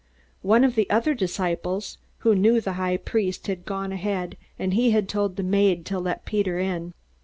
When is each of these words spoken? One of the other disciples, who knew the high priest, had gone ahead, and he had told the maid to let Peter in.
One 0.41 0.63
of 0.63 0.73
the 0.73 0.89
other 0.89 1.13
disciples, 1.13 1.99
who 2.21 2.33
knew 2.33 2.59
the 2.59 2.73
high 2.73 2.97
priest, 2.97 3.45
had 3.45 3.65
gone 3.67 3.91
ahead, 3.91 4.35
and 4.57 4.73
he 4.73 4.89
had 4.89 5.07
told 5.07 5.35
the 5.35 5.43
maid 5.43 5.85
to 5.85 5.99
let 5.99 6.25
Peter 6.25 6.57
in. 6.57 6.95